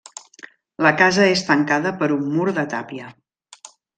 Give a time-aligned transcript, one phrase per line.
[0.85, 3.13] La casa és tancada per un mur de tàpia.